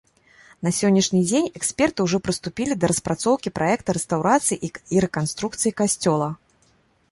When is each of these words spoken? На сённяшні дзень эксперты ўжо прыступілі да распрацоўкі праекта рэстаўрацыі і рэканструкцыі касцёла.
На 0.67 0.71
сённяшні 0.77 1.19
дзень 1.29 1.49
эксперты 1.59 1.99
ўжо 2.07 2.17
прыступілі 2.29 2.77
да 2.83 2.89
распрацоўкі 2.93 3.53
праекта 3.59 3.89
рэстаўрацыі 3.99 4.61
і 4.97 5.05
рэканструкцыі 5.09 5.71
касцёла. 5.83 6.35